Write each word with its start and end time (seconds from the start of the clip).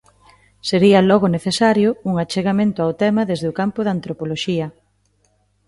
Sería 0.69 0.99
logo 1.09 1.27
necesario 1.35 1.89
un 2.09 2.13
achegamento 2.23 2.79
ao 2.83 2.97
tema 3.03 3.21
desde 3.29 3.47
o 3.51 3.57
campo 3.59 3.79
da 3.83 3.91
antropoloxía. 3.97 4.67